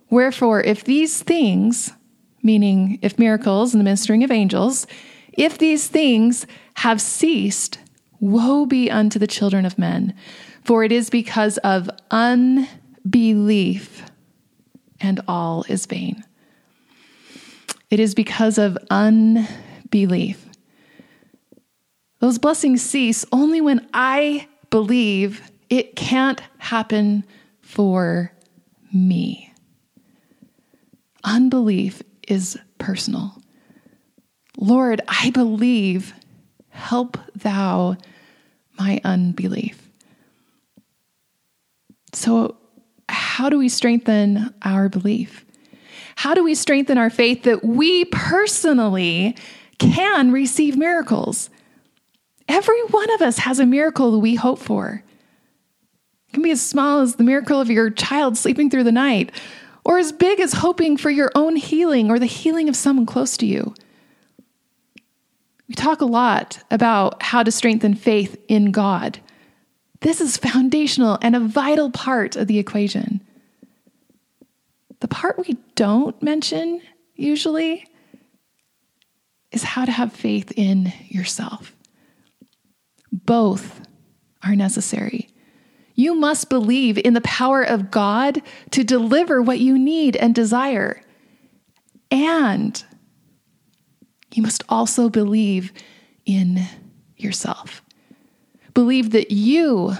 Wherefore, 0.10 0.62
if 0.62 0.84
these 0.84 1.22
things, 1.22 1.92
meaning 2.42 3.00
if 3.02 3.20
miracles 3.20 3.74
and 3.74 3.82
the 3.82 3.84
ministering 3.84 4.24
of 4.24 4.32
angels, 4.32 4.88
if 5.34 5.58
these 5.58 5.88
things 5.88 6.48
have 6.76 7.02
ceased, 7.02 7.80
woe 8.20 8.66
be 8.66 8.90
unto 8.90 9.20
the 9.20 9.28
children 9.28 9.66
of 9.66 9.78
men. 9.78 10.14
For 10.64 10.84
it 10.84 10.92
is 10.92 11.10
because 11.10 11.58
of 11.60 11.90
unbelief, 12.12 14.04
and 15.00 15.22
all 15.28 15.64
is 15.70 15.86
vain. 15.86 16.24
It 17.90 18.00
is 18.00 18.16
because 18.16 18.58
of 18.58 18.78
unbelief. 18.90 20.46
Those 22.20 22.40
blessings 22.40 22.82
cease 22.82 23.26
only 23.32 23.62
when 23.62 23.88
I 23.94 24.48
believe 24.70 25.52
it 25.70 25.96
can't 25.96 26.42
happen 26.58 27.24
for 27.62 28.32
me. 28.94 29.54
Unbelief 31.24 32.02
is 32.28 32.58
personal. 32.78 33.42
Lord, 34.58 35.02
I 35.08 35.30
believe, 35.32 36.14
help 36.70 37.18
thou 37.36 37.98
my 38.78 39.02
unbelief. 39.04 39.90
So, 42.14 42.58
how 43.10 43.50
do 43.50 43.58
we 43.58 43.70
strengthen 43.70 44.54
our 44.64 44.90
belief? 44.90 45.46
How 46.16 46.34
do 46.34 46.44
we 46.44 46.56
strengthen 46.56 46.98
our 46.98 47.10
faith 47.10 47.44
that 47.44 47.64
we 47.64 48.06
personally 48.06 49.36
can 49.78 50.32
receive 50.32 50.76
miracles? 50.76 51.50
Every 52.48 52.82
one 52.86 53.12
of 53.12 53.22
us 53.22 53.38
has 53.40 53.60
a 53.60 53.66
miracle 53.66 54.12
that 54.12 54.18
we 54.20 54.36
hope 54.36 54.60
for. 54.60 55.04
It 56.30 56.34
can 56.34 56.42
be 56.42 56.52
as 56.52 56.62
small 56.62 57.02
as 57.02 57.16
the 57.16 57.24
miracle 57.24 57.62
of 57.62 57.70
your 57.70 57.90
child 57.90 58.38
sleeping 58.38 58.70
through 58.70 58.86
the 58.86 58.92
night, 58.92 59.32
or 59.88 59.98
as 59.98 60.12
big 60.12 60.41
as 60.41 60.51
hoping 60.51 60.98
for 60.98 61.10
your 61.10 61.32
own 61.34 61.56
healing 61.56 62.12
or 62.12 62.20
the 62.20 62.25
healing 62.25 62.67
of 62.67 62.75
someone 62.75 63.06
close 63.06 63.38
to 63.38 63.46
you. 63.46 63.74
We 65.70 65.75
talk 65.75 66.01
a 66.01 66.06
lot 66.06 66.62
about 66.70 67.24
how 67.24 67.41
to 67.41 67.53
strengthen 67.53 67.96
faith 67.96 68.38
in 68.50 68.74
God. 68.74 69.20
This 70.01 70.20
is 70.20 70.36
foundational 70.36 71.17
and 71.22 71.38
a 71.38 71.39
vital 71.39 71.89
part 71.89 72.36
of 72.36 72.48
the 72.48 72.60
equation. 72.60 73.22
The 75.00 75.08
part 75.08 75.39
we 75.48 75.58
don't 75.75 76.22
mention 76.22 76.82
usually 77.15 77.88
is 79.53 79.63
how 79.63 79.86
to 79.86 79.91
have 79.91 80.12
faith 80.12 80.51
in 80.58 80.91
yourself. 81.08 81.74
Both 83.13 83.79
are 84.44 84.56
necessary. 84.56 85.29
You 85.98 86.13
must 86.13 86.50
believe 86.50 87.00
in 87.00 87.16
the 87.16 87.22
power 87.22 87.63
of 87.63 87.89
God 87.89 88.44
to 88.70 88.84
deliver 88.84 89.42
what 89.42 89.60
you 89.60 89.80
need 89.80 90.16
and 90.16 90.34
desire. 90.34 91.01
And 92.12 92.82
you 94.32 94.44
must 94.44 94.63
also 94.70 95.10
believe 95.10 95.74
in 96.24 96.62
yourself. 97.18 97.82
Believe 98.75 99.10
that 99.10 99.32
you 99.32 99.94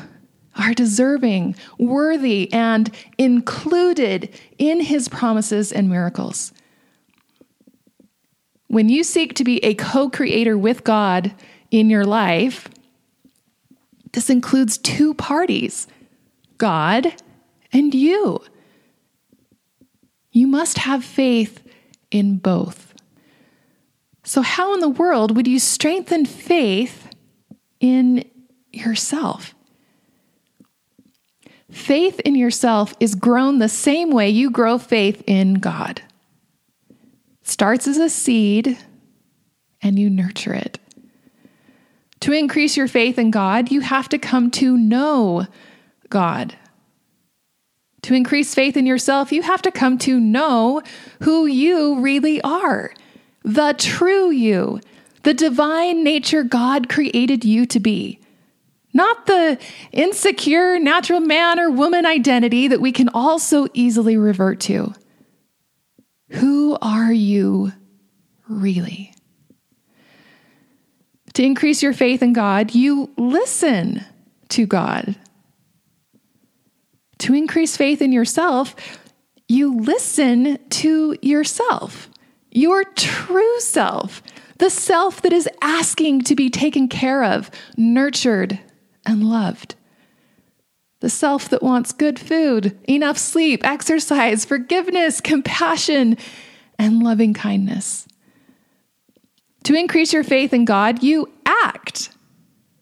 are 0.56 0.75
deserving, 0.75 1.56
worthy, 1.80 2.54
and 2.54 2.94
included 3.18 4.39
in 4.60 4.82
his 4.82 5.10
promises 5.10 5.72
and 5.72 5.89
miracles. 5.89 6.54
When 8.68 8.88
you 8.88 9.04
seek 9.04 9.34
to 9.34 9.44
be 9.44 9.63
a 9.66 9.74
co 9.74 10.12
creator 10.12 10.56
with 10.60 10.84
God 10.84 11.34
in 11.72 11.89
your 11.89 12.06
life, 12.06 12.70
this 14.18 14.32
includes 14.32 14.80
two 14.80 15.14
parties 15.14 15.86
God 16.58 17.14
and 17.72 17.94
you. 17.94 18.42
You 20.32 20.48
must 20.48 20.80
have 20.80 21.06
faith 21.06 21.62
in 22.10 22.38
both. 22.38 22.96
So, 24.24 24.42
how 24.42 24.74
in 24.74 24.80
the 24.80 24.90
world 24.90 25.36
would 25.36 25.48
you 25.48 25.60
strengthen 25.60 26.26
faith 26.26 27.14
in 27.80 28.28
yourself? 28.74 29.54
Faith 31.70 32.20
in 32.22 32.34
yourself 32.34 32.96
is 33.00 33.14
grown 33.14 33.60
the 33.60 33.70
same 33.70 34.10
way 34.10 34.32
you 34.32 34.50
grow 34.50 34.80
faith 34.80 35.22
in 35.28 35.60
God. 35.60 36.02
It 36.90 37.48
starts 37.48 37.86
as 37.86 37.98
a 37.98 38.10
seed 38.10 38.80
and 39.80 40.00
you 40.00 40.10
nurture 40.10 40.56
it. 40.56 40.80
To 42.22 42.32
increase 42.32 42.76
your 42.76 42.88
faith 42.88 43.20
in 43.20 43.32
God, 43.32 43.72
you 43.72 43.82
have 43.82 44.10
to 44.10 44.18
come 44.18 44.52
to 44.52 44.78
know 44.78 45.48
God. 46.10 46.56
To 48.04 48.14
increase 48.14 48.56
faith 48.56 48.78
in 48.78 48.86
yourself, 48.86 49.32
you 49.32 49.42
have 49.42 49.62
to 49.64 49.72
come 49.72 49.98
to 50.00 50.20
know 50.20 50.82
who 51.22 51.46
you 51.46 52.00
really 52.00 52.42
are 52.42 52.94
the 53.48 53.74
true 53.78 54.30
you, 54.30 54.80
the 55.24 55.34
divine 55.34 56.04
nature 56.04 56.44
God 56.44 56.90
created 56.90 57.46
you 57.46 57.66
to 57.68 57.80
be. 57.80 58.20
Not 58.94 59.26
the 59.26 59.58
insecure 59.94 60.80
natural 60.80 61.22
man 61.22 61.60
or 61.60 61.70
woman 61.70 62.06
identity 62.06 62.68
that 62.68 62.82
we 62.82 62.92
can 62.92 63.10
all 63.10 63.40
so 63.40 63.70
easily 63.74 64.18
revert 64.18 64.60
to. 64.62 64.94
Who 66.32 66.78
are 66.82 67.14
you 67.14 67.72
really? 68.50 69.14
To 71.38 71.44
increase 71.44 71.84
your 71.84 71.94
faith 71.94 72.24
in 72.24 72.34
God, 72.34 72.74
you 72.74 73.12
listen 73.15 74.03
to 74.50 74.65
God. 74.65 75.15
To 77.20 77.36
increase 77.36 77.77
faith 77.77 78.01
in 78.01 78.12
yourself, 78.12 78.75
you 79.48 79.77
listen 79.77 80.58
to 80.70 81.15
yourself, 81.22 82.10
your 82.50 82.84
true 82.84 83.60
self, 83.60 84.24
the 84.58 84.72
self 84.72 85.22
that 85.22 85.32
is 85.32 85.48
asking 85.62 86.22
to 86.22 86.36
be 86.36 86.50
taken 86.50 86.88
care 86.88 87.24
of, 87.24 87.51
nurtured, 87.77 88.58
and 89.06 89.24
loved. 89.29 89.75
The 91.01 91.10
self 91.12 91.50
that 91.50 91.62
wants 91.62 91.91
good 91.91 92.17
food, 92.17 92.75
enough 92.89 93.20
sleep, 93.20 93.63
exercise, 93.63 94.44
forgiveness, 94.44 95.22
compassion, 95.22 96.17
and 96.79 97.03
loving 97.03 97.36
kindness. 97.36 98.07
To 99.68 99.76
increase 99.76 100.14
your 100.14 100.24
faith 100.24 100.54
in 100.54 100.64
God, 100.64 101.04
you 101.04 101.30
act. 101.46 102.12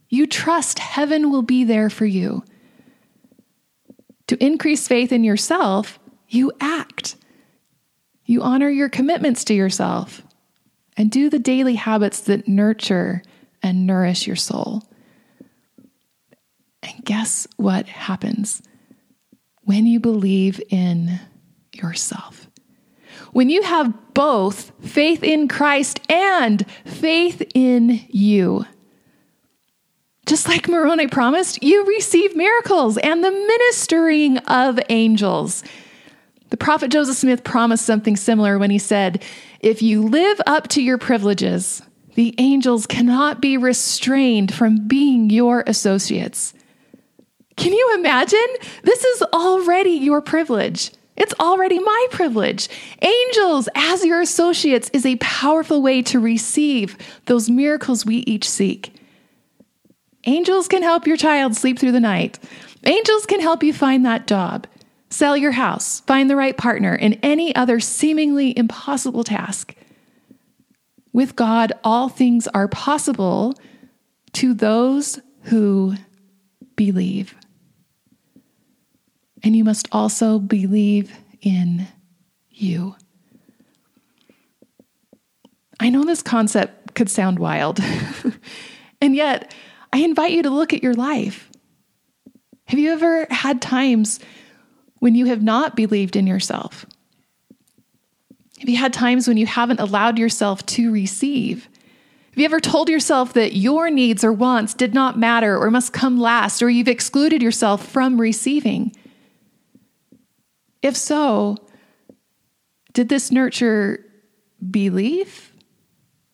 You 0.08 0.28
trust 0.28 0.78
heaven 0.78 1.32
will 1.32 1.42
be 1.42 1.64
there 1.64 1.90
for 1.90 2.06
you. 2.06 2.44
To 4.28 4.38
increase 4.44 4.88
faith 4.88 5.12
in 5.12 5.24
yourself, 5.24 5.98
you 6.30 6.52
act. 6.62 7.16
You 8.26 8.44
honor 8.44 8.70
your 8.70 8.88
commitments 8.88 9.44
to 9.46 9.56
yourself 9.56 10.22
and 10.96 11.10
do 11.10 11.28
the 11.28 11.40
daily 11.40 11.74
habits 11.74 12.20
that 12.22 12.48
nurture 12.48 13.24
and 13.64 13.88
nourish 13.88 14.28
your 14.28 14.36
soul. 14.36 14.84
And 16.84 17.04
guess 17.04 17.48
what 17.58 17.88
happens 17.88 18.62
when 19.64 19.88
you 19.88 20.00
believe 20.00 20.62
in 20.70 21.20
yourself? 21.74 22.45
When 23.36 23.50
you 23.50 23.64
have 23.64 23.94
both 24.14 24.72
faith 24.80 25.22
in 25.22 25.50
Christ 25.50 26.00
and 26.10 26.66
faith 26.86 27.46
in 27.54 28.00
you. 28.08 28.64
Just 30.26 30.48
like 30.48 30.70
Moroni 30.70 31.08
promised, 31.08 31.62
you 31.62 31.86
receive 31.86 32.34
miracles 32.34 32.98
and 32.98 33.22
the 33.22 33.32
ministering 33.32 34.38
of 34.38 34.80
angels. 34.88 35.66
The 36.50 36.56
prophet 36.56 36.92
Joseph 36.92 37.18
Smith 37.18 37.44
promised 37.44 37.86
something 37.86 38.16
similar 38.16 38.58
when 38.58 38.72
he 38.72 38.80
said, 38.80 39.22
If 39.60 39.82
you 39.82 40.04
live 40.04 40.40
up 40.48 40.70
to 40.70 40.82
your 40.82 40.98
privileges, 40.98 41.82
the 42.14 42.34
angels 42.38 42.88
cannot 42.88 43.42
be 43.42 43.58
restrained 43.58 44.54
from 44.54 44.88
being 44.88 45.30
your 45.30 45.66
associates. 45.68 46.54
Can 47.58 47.74
you 47.74 47.96
imagine? 47.96 48.48
This 48.84 49.04
is 49.04 49.24
already 49.34 49.92
your 49.92 50.22
privilege. 50.22 50.92
It's 51.16 51.34
already 51.40 51.80
my 51.80 52.08
privilege. 52.12 52.68
Angels 53.02 53.70
as 53.74 54.04
your 54.04 54.22
associates 54.22 54.90
is 54.94 55.06
a 55.06 55.16
powerful 55.18 55.82
way 55.82 56.02
to 56.04 56.20
receive 56.20 56.98
those 57.26 57.50
miracles 57.50 58.06
we 58.06 58.18
each 58.18 58.50
seek. 58.50 58.94
Angels 60.26 60.68
can 60.68 60.84
help 60.84 61.08
your 61.08 61.18
child 61.18 61.56
sleep 61.56 61.80
through 61.80 61.94
the 61.94 62.00
night. 62.00 62.40
Angels 62.86 63.26
can 63.26 63.40
help 63.40 63.64
you 63.64 63.74
find 63.74 64.06
that 64.06 64.28
job, 64.28 64.68
sell 65.10 65.38
your 65.38 65.52
house, 65.52 66.02
find 66.02 66.30
the 66.30 66.36
right 66.36 66.58
partner, 66.58 66.94
and 66.94 67.18
any 67.24 67.56
other 67.56 67.80
seemingly 67.80 68.58
impossible 68.58 69.24
task. 69.24 69.76
With 71.14 71.36
God, 71.36 71.72
all 71.84 72.10
things 72.10 72.48
are 72.50 72.68
possible 72.68 73.56
to 74.34 74.54
those 74.54 75.20
who 75.44 75.96
believe. 76.76 77.36
And 79.46 79.56
you 79.56 79.64
must 79.64 79.88
also 79.92 80.40
believe 80.40 81.16
in 81.40 81.88
you. 82.50 82.96
I 85.80 85.90
know 85.90 86.04
this 86.04 86.24
concept 86.24 86.96
could 86.96 87.12
sound 87.12 87.38
wild, 87.38 87.80
and 89.02 89.16
yet 89.16 89.54
I 89.94 90.00
invite 90.00 90.32
you 90.32 90.42
to 90.42 90.50
look 90.50 90.74
at 90.74 90.82
your 90.82 90.96
life. 90.96 91.52
Have 92.66 92.80
you 92.80 92.92
ever 92.92 93.28
had 93.30 93.62
times 93.62 94.20
when 94.98 95.14
you 95.14 95.28
have 95.28 95.44
not 95.44 95.76
believed 95.76 96.16
in 96.16 96.26
yourself? 96.26 96.88
Have 98.58 98.70
you 98.70 98.78
had 98.78 98.94
times 98.94 99.28
when 99.28 99.38
you 99.38 99.46
haven't 99.46 99.80
allowed 99.80 100.18
yourself 100.18 100.66
to 100.68 100.92
receive? 100.92 101.70
Have 102.32 102.40
you 102.40 102.46
ever 102.46 102.60
told 102.60 102.90
yourself 102.90 103.34
that 103.34 103.56
your 103.56 103.92
needs 103.92 104.24
or 104.24 104.34
wants 104.34 104.74
did 104.74 104.96
not 104.96 105.20
matter 105.20 105.56
or 105.56 105.70
must 105.70 105.94
come 105.94 106.20
last, 106.20 106.64
or 106.64 106.70
you've 106.72 106.88
excluded 106.88 107.44
yourself 107.44 107.86
from 107.86 108.20
receiving? 108.20 108.92
If 110.86 110.96
so, 110.96 111.58
did 112.94 113.10
this 113.10 113.32
nurture 113.32 114.06
belief 114.70 115.52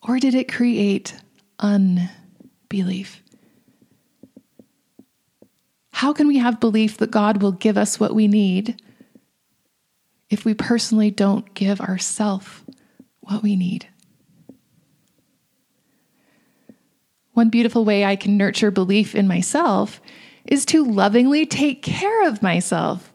or 0.02 0.20
did 0.20 0.36
it 0.36 0.52
create 0.52 1.16
unbelief? 1.58 3.24
How 5.94 6.12
can 6.12 6.28
we 6.28 6.40
have 6.40 6.60
belief 6.60 6.98
that 6.98 7.12
God 7.12 7.42
will 7.42 7.54
give 7.54 7.78
us 7.78 7.98
what 7.98 8.14
we 8.14 8.28
need 8.28 8.82
if 10.30 10.44
we 10.44 10.54
personally 10.54 11.12
don't 11.12 11.54
give 11.54 11.80
ourselves 11.80 12.50
what 13.22 13.42
we 13.42 13.56
need? 13.56 13.88
One 17.32 17.50
beautiful 17.50 17.86
way 17.86 18.04
I 18.04 18.18
can 18.18 18.36
nurture 18.36 18.70
belief 18.70 19.16
in 19.16 19.30
myself 19.30 20.02
is 20.44 20.66
to 20.66 20.84
lovingly 20.84 21.46
take 21.46 21.82
care 21.82 22.28
of 22.28 22.42
myself 22.42 23.11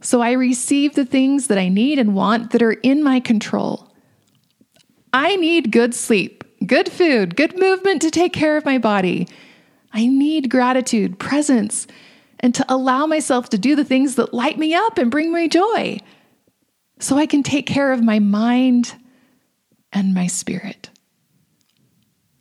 so 0.00 0.20
I 0.20 0.32
receive 0.32 0.94
the 0.94 1.04
things 1.04 1.48
that 1.48 1.58
I 1.58 1.68
need 1.68 1.98
and 1.98 2.14
want 2.14 2.52
that 2.52 2.62
are 2.62 2.72
in 2.72 3.02
my 3.02 3.20
control. 3.20 3.92
I 5.12 5.36
need 5.36 5.72
good 5.72 5.94
sleep, 5.94 6.44
good 6.66 6.90
food, 6.90 7.36
good 7.36 7.58
movement 7.58 8.02
to 8.02 8.10
take 8.10 8.32
care 8.32 8.56
of 8.56 8.64
my 8.64 8.78
body. 8.78 9.28
I 9.92 10.06
need 10.06 10.50
gratitude, 10.50 11.18
presence, 11.18 11.86
and 12.38 12.54
to 12.54 12.64
allow 12.68 13.06
myself 13.06 13.50
to 13.50 13.58
do 13.58 13.76
the 13.76 13.84
things 13.84 14.14
that 14.14 14.32
light 14.32 14.58
me 14.58 14.74
up 14.74 14.98
and 14.98 15.10
bring 15.10 15.32
me 15.32 15.48
joy 15.48 15.98
so 16.98 17.16
I 17.16 17.26
can 17.26 17.42
take 17.42 17.66
care 17.66 17.92
of 17.92 18.02
my 18.02 18.18
mind 18.18 18.94
and 19.92 20.14
my 20.14 20.26
spirit. 20.26 20.90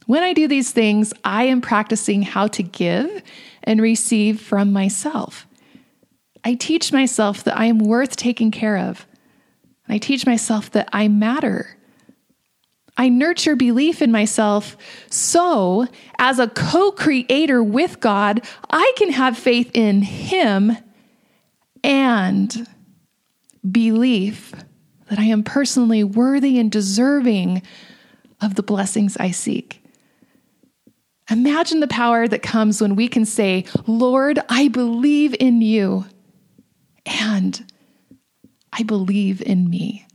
When 0.05 0.23
I 0.23 0.33
do 0.33 0.47
these 0.47 0.71
things, 0.71 1.13
I 1.23 1.43
am 1.43 1.61
practicing 1.61 2.21
how 2.21 2.47
to 2.47 2.63
give 2.63 3.21
and 3.63 3.81
receive 3.81 4.39
from 4.39 4.71
myself. 4.71 5.45
I 6.49 6.55
teach 6.55 6.91
myself 6.91 7.43
that 7.43 7.55
I 7.55 7.65
am 7.65 7.77
worth 7.77 8.15
taking 8.15 8.49
care 8.49 8.77
of. 8.77 9.05
I 9.87 9.99
teach 9.99 10.25
myself 10.25 10.71
that 10.71 10.89
I 10.91 11.07
matter 11.07 11.77
I 12.99 13.07
nurture 13.07 13.55
belief 13.55 14.01
in 14.01 14.11
myself 14.11 14.75
so, 15.09 15.87
as 16.17 16.37
a 16.37 16.49
co 16.49 16.91
creator 16.91 17.63
with 17.63 18.01
God, 18.01 18.45
I 18.69 18.91
can 18.97 19.11
have 19.11 19.37
faith 19.37 19.71
in 19.73 20.01
Him 20.01 20.75
and 21.81 22.67
belief 23.71 24.53
that 25.09 25.17
I 25.17 25.23
am 25.23 25.43
personally 25.43 26.03
worthy 26.03 26.59
and 26.59 26.69
deserving 26.69 27.61
of 28.41 28.55
the 28.55 28.63
blessings 28.63 29.15
I 29.15 29.31
seek. 29.31 29.81
Imagine 31.31 31.79
the 31.79 31.87
power 31.87 32.27
that 32.27 32.41
comes 32.41 32.81
when 32.81 32.97
we 32.97 33.07
can 33.07 33.23
say, 33.23 33.63
Lord, 33.87 34.39
I 34.49 34.67
believe 34.67 35.33
in 35.39 35.61
you 35.61 36.05
and 37.09 37.71
I 38.71 38.83
believe 38.83 39.41
in 39.41 39.69
me 39.69 40.05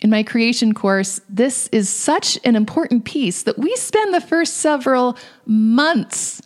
in 0.00 0.10
my 0.10 0.22
creation 0.22 0.74
course, 0.74 1.22
this 1.30 1.66
is 1.68 1.88
such 1.88 2.38
an 2.44 2.56
important 2.56 3.06
piece 3.06 3.44
that 3.44 3.58
we 3.58 3.74
spend 3.76 4.12
the 4.12 4.20
first 4.20 4.58
several 4.58 5.16
months 5.46 6.42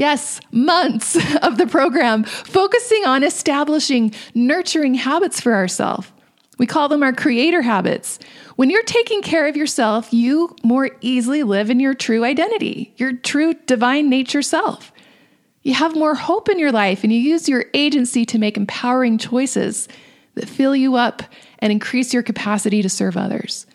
yes, 0.00 0.40
months 0.50 1.16
of 1.42 1.58
the 1.58 1.66
program 1.66 2.24
focusing 2.24 3.04
on 3.04 3.22
establishing 3.22 4.14
nurturing 4.34 4.94
habits 4.94 5.40
for 5.40 5.54
ourselves. 5.54 6.10
We 6.58 6.66
call 6.66 6.88
them 6.88 7.02
our 7.02 7.12
creator 7.12 7.62
habits. 7.62 8.18
When 8.56 8.70
you're 8.70 8.82
taking 8.82 9.20
care 9.20 9.46
of 9.46 9.56
yourself, 9.56 10.12
you 10.12 10.56
more 10.64 10.90
easily 11.02 11.42
live 11.42 11.70
in 11.70 11.80
your 11.80 11.94
true 11.94 12.24
identity, 12.24 12.94
your 12.96 13.12
true 13.12 13.54
divine 13.66 14.08
nature 14.08 14.42
self. 14.42 14.90
You 15.62 15.74
have 15.74 15.94
more 15.94 16.14
hope 16.14 16.48
in 16.48 16.58
your 16.58 16.72
life 16.72 17.04
and 17.04 17.12
you 17.12 17.18
use 17.18 17.48
your 17.48 17.66
agency 17.74 18.24
to 18.26 18.38
make 18.38 18.56
empowering 18.56 19.18
choices 19.18 19.88
that 20.34 20.48
fill 20.48 20.74
you 20.74 20.96
up 20.96 21.22
and 21.58 21.70
increase 21.70 22.14
your 22.14 22.22
capacity 22.22 22.80
to 22.82 22.88
serve 22.88 23.16
others. 23.16 23.66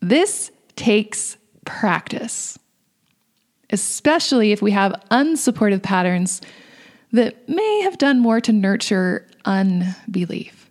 This 0.00 0.50
takes 0.74 1.36
practice, 1.64 2.58
especially 3.70 4.52
if 4.52 4.60
we 4.60 4.72
have 4.72 5.00
unsupportive 5.10 5.82
patterns 5.82 6.40
that 7.12 7.48
may 7.48 7.82
have 7.82 7.96
done 7.98 8.18
more 8.18 8.40
to 8.40 8.52
nurture 8.52 9.28
unbelief. 9.44 10.68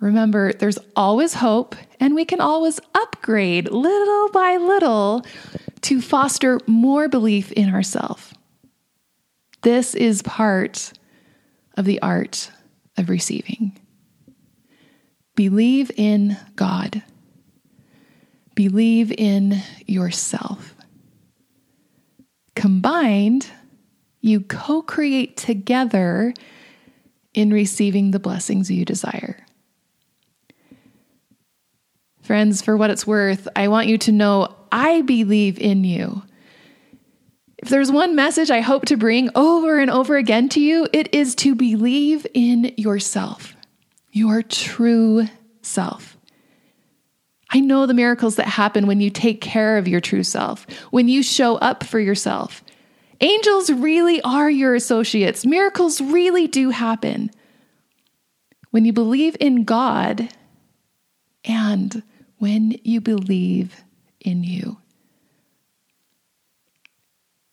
Remember, 0.00 0.52
there's 0.52 0.78
always 0.94 1.34
hope, 1.34 1.76
and 2.00 2.14
we 2.14 2.24
can 2.24 2.40
always 2.40 2.80
upgrade 2.94 3.70
little 3.70 4.28
by 4.30 4.56
little 4.56 5.24
to 5.82 6.02
foster 6.02 6.58
more 6.66 7.08
belief 7.08 7.50
in 7.52 7.72
ourselves. 7.72 8.34
This 9.62 9.94
is 9.94 10.22
part 10.22 10.92
of 11.76 11.84
the 11.84 12.02
art 12.02 12.50
of 12.96 13.08
receiving. 13.08 13.78
Believe 15.34 15.90
in 15.96 16.36
God. 16.56 17.02
Believe 18.54 19.12
in 19.16 19.62
yourself. 19.86 20.74
Combined, 22.54 23.46
you 24.20 24.40
co 24.40 24.82
create 24.82 25.36
together 25.36 26.34
in 27.32 27.52
receiving 27.52 28.10
the 28.10 28.18
blessings 28.18 28.70
you 28.70 28.84
desire. 28.84 29.46
Friends, 32.22 32.62
for 32.62 32.76
what 32.76 32.90
it's 32.90 33.06
worth, 33.06 33.48
I 33.56 33.68
want 33.68 33.88
you 33.88 33.98
to 33.98 34.12
know 34.12 34.54
I 34.70 35.02
believe 35.02 35.58
in 35.58 35.82
you. 35.84 36.22
If 37.62 37.68
there's 37.68 37.92
one 37.92 38.16
message 38.16 38.50
I 38.50 38.60
hope 38.60 38.86
to 38.86 38.96
bring 38.96 39.30
over 39.36 39.78
and 39.78 39.88
over 39.88 40.16
again 40.16 40.48
to 40.50 40.60
you, 40.60 40.88
it 40.92 41.14
is 41.14 41.36
to 41.36 41.54
believe 41.54 42.26
in 42.34 42.74
yourself 42.76 43.54
your 44.10 44.42
true 44.42 45.26
self. 45.62 46.18
I 47.50 47.60
know 47.60 47.86
the 47.86 47.94
miracles 47.94 48.36
that 48.36 48.48
happen 48.48 48.86
when 48.86 49.00
you 49.00 49.10
take 49.10 49.40
care 49.40 49.78
of 49.78 49.86
your 49.86 50.00
true 50.00 50.24
self, 50.24 50.66
when 50.90 51.08
you 51.08 51.22
show 51.22 51.56
up 51.56 51.84
for 51.84 52.00
yourself. 52.00 52.64
Angels 53.20 53.70
really 53.70 54.20
are 54.22 54.50
your 54.50 54.74
associates. 54.74 55.46
Miracles 55.46 56.00
really 56.00 56.48
do 56.48 56.70
happen. 56.70 57.30
When 58.70 58.84
you 58.84 58.92
believe 58.92 59.36
in 59.38 59.64
God 59.64 60.28
and 61.44 62.02
when 62.38 62.78
you 62.82 63.00
believe 63.00 63.84
in 64.20 64.42
you. 64.42 64.81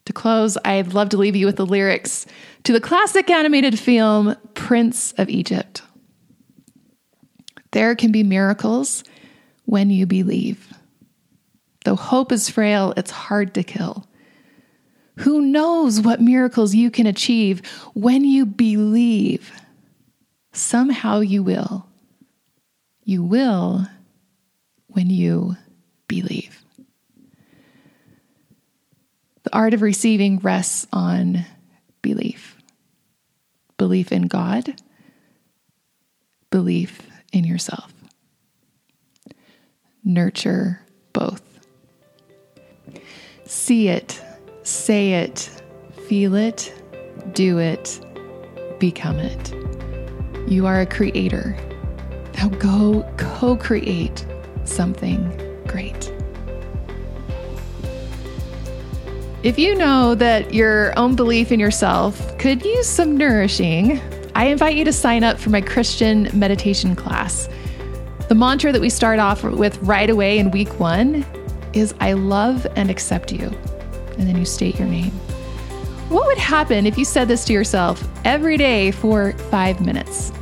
To 0.10 0.14
close, 0.14 0.58
I'd 0.66 0.96
love 0.96 1.10
to 1.10 1.18
leave 1.18 1.36
you 1.36 1.46
with 1.46 1.58
the 1.58 1.68
lyrics 1.68 2.26
to 2.64 2.74
the 2.74 2.82
classic 2.82 3.30
animated 3.30 3.78
film 3.78 4.36
Prince 4.56 5.12
of 5.20 5.30
Egypt. 5.30 5.84
There 7.74 7.94
can 7.94 8.12
be 8.12 8.24
miracles 8.24 9.04
when 9.66 9.92
you 9.92 10.08
believe. 10.08 10.74
Though 11.86 11.96
hope 11.96 12.32
is 12.32 12.50
frail, 12.50 12.92
it's 12.98 13.12
hard 13.12 13.54
to 13.54 13.62
kill. 13.62 14.08
Who 15.18 15.42
knows 15.42 16.02
what 16.02 16.20
miracles 16.20 16.74
you 16.74 16.90
can 16.90 17.06
achieve 17.06 17.64
when 17.94 18.26
you 18.26 18.48
believe? 18.48 19.52
Somehow 20.54 21.20
you 21.20 21.44
will. 21.44 21.86
You 23.04 23.24
will 23.24 23.86
when 24.88 25.12
you 25.12 25.56
believe. 26.08 26.59
The 29.50 29.56
art 29.58 29.74
of 29.74 29.82
receiving 29.82 30.38
rests 30.38 30.86
on 30.94 31.44
belief 32.04 32.56
belief 33.78 34.12
in 34.12 34.28
God, 34.28 34.80
belief 36.52 37.02
in 37.34 37.46
yourself. 37.46 37.92
Nurture 40.04 40.82
both. 41.14 41.42
See 43.46 43.88
it, 43.88 44.22
say 44.62 45.14
it, 45.14 45.50
feel 46.08 46.36
it, 46.36 46.72
do 47.34 47.58
it, 47.58 48.00
become 48.78 49.18
it. 49.18 49.56
You 50.48 50.68
are 50.68 50.82
a 50.82 50.86
creator. 50.86 51.58
Now 52.36 52.50
go 52.50 53.04
co 53.18 53.58
create 53.58 54.28
something 54.64 55.28
great. 55.66 56.09
If 59.42 59.58
you 59.58 59.74
know 59.74 60.16
that 60.16 60.54
your 60.54 60.98
own 61.00 61.16
belief 61.16 61.54
in 61.54 61.62
yourself 61.62 62.38
could 62.38 62.62
use 62.66 62.86
some 62.86 63.16
nourishing, 63.16 64.02
I 64.36 64.48
invite 64.48 64.76
you 64.76 64.84
to 64.84 64.92
sign 64.92 65.24
up 65.24 65.40
for 65.40 65.50
my 65.50 65.62
Christian 65.62 66.30
meditation 66.34 66.94
class. 66.94 67.48
The 68.28 68.36
mantra 68.36 68.74
that 68.74 68.82
we 68.82 68.90
start 68.90 69.18
off 69.18 69.46
with 69.46 69.78
right 69.78 70.10
away 70.10 70.40
in 70.40 70.52
week 70.52 70.78
one 70.78 71.26
is 71.72 71.96
I 72.02 72.14
love 72.14 72.68
and 72.76 72.92
accept 72.92 73.32
you. 73.32 73.48
And 74.18 74.28
then 74.28 74.38
you 74.38 74.44
state 74.44 74.78
your 74.78 74.90
name. 74.90 75.12
What 76.10 76.28
would 76.28 76.38
happen 76.38 76.86
if 76.86 76.98
you 76.98 77.06
said 77.06 77.30
this 77.30 77.46
to 77.46 77.54
yourself 77.54 78.06
every 78.26 78.58
day 78.58 78.92
for 78.92 79.32
five 79.50 79.80
minutes? 79.80 80.34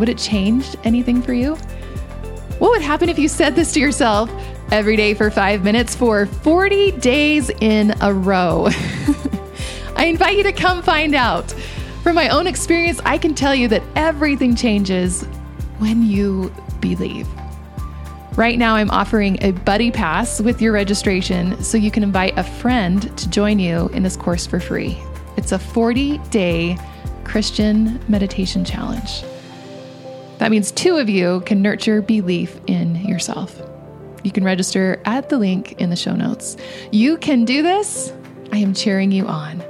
Would 0.00 0.08
it 0.08 0.18
change 0.18 0.74
anything 0.82 1.22
for 1.22 1.32
you? 1.32 1.54
What 2.58 2.72
would 2.72 2.82
happen 2.82 3.08
if 3.08 3.20
you 3.20 3.28
said 3.28 3.54
this 3.54 3.72
to 3.74 3.80
yourself 3.80 4.28
every 4.72 4.96
day 4.96 5.12
for 5.12 5.30
five 5.30 5.62
minutes 5.62 5.94
for 5.94 6.24
40 6.24 6.92
days 6.92 7.50
in 7.60 7.94
a 8.00 8.12
row. 8.12 8.68
I 9.96 10.06
invite 10.06 10.38
you 10.38 10.42
to 10.44 10.52
come 10.52 10.82
find 10.82 11.14
out. 11.14 11.50
From 12.02 12.14
my 12.14 12.30
own 12.30 12.46
experience, 12.46 12.98
I 13.04 13.18
can 13.18 13.34
tell 13.34 13.54
you 13.54 13.68
that 13.68 13.82
everything 13.96 14.56
changes 14.56 15.24
when 15.76 16.02
you 16.02 16.50
believe. 16.80 17.28
Right 18.38 18.58
now, 18.58 18.76
I'm 18.76 18.90
offering 18.90 19.36
a 19.42 19.50
buddy 19.50 19.90
pass 19.90 20.40
with 20.40 20.62
your 20.62 20.72
registration 20.72 21.62
so 21.62 21.76
you 21.76 21.90
can 21.90 22.02
invite 22.02 22.38
a 22.38 22.42
friend 22.42 23.16
to 23.18 23.28
join 23.28 23.58
you 23.58 23.88
in 23.88 24.02
this 24.02 24.16
course 24.16 24.46
for 24.46 24.58
free. 24.58 24.98
It's 25.36 25.52
a 25.52 25.58
40 25.58 26.16
day 26.30 26.78
Christian 27.24 28.00
meditation 28.08 28.64
challenge. 28.64 29.22
That 30.38 30.50
means 30.50 30.72
two 30.72 30.96
of 30.96 31.10
you 31.10 31.42
can 31.44 31.60
nurture 31.60 32.00
belief 32.00 32.58
in 32.66 32.96
yourself. 32.96 33.62
You 34.22 34.30
can 34.30 34.44
register 34.44 35.00
at 35.04 35.28
the 35.28 35.38
link 35.38 35.72
in 35.80 35.90
the 35.90 35.96
show 35.96 36.14
notes. 36.14 36.56
You 36.90 37.16
can 37.16 37.44
do 37.44 37.62
this. 37.62 38.12
I 38.52 38.58
am 38.58 38.74
cheering 38.74 39.12
you 39.12 39.26
on. 39.26 39.62